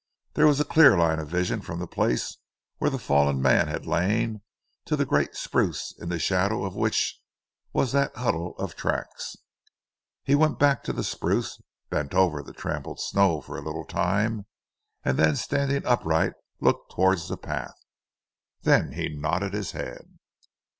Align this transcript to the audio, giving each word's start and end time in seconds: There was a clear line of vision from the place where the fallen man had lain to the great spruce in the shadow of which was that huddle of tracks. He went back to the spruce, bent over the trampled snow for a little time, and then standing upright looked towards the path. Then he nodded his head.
There 0.33 0.47
was 0.47 0.59
a 0.59 0.65
clear 0.65 0.97
line 0.97 1.19
of 1.19 1.27
vision 1.27 1.61
from 1.61 1.77
the 1.77 1.85
place 1.85 2.37
where 2.79 2.89
the 2.89 2.97
fallen 2.97 3.39
man 3.39 3.67
had 3.67 3.85
lain 3.85 4.41
to 4.85 4.95
the 4.95 5.05
great 5.05 5.35
spruce 5.35 5.93
in 5.99 6.09
the 6.09 6.17
shadow 6.17 6.63
of 6.65 6.73
which 6.75 7.21
was 7.71 7.91
that 7.91 8.15
huddle 8.17 8.57
of 8.57 8.75
tracks. 8.75 9.35
He 10.23 10.33
went 10.33 10.57
back 10.57 10.83
to 10.85 10.91
the 10.91 11.03
spruce, 11.03 11.61
bent 11.91 12.15
over 12.15 12.41
the 12.41 12.51
trampled 12.51 12.99
snow 12.99 13.41
for 13.41 13.59
a 13.59 13.63
little 13.63 13.85
time, 13.85 14.47
and 15.03 15.19
then 15.19 15.35
standing 15.35 15.85
upright 15.85 16.33
looked 16.59 16.91
towards 16.91 17.27
the 17.29 17.37
path. 17.37 17.75
Then 18.63 18.93
he 18.93 19.07
nodded 19.09 19.53
his 19.53 19.73
head. 19.73 20.17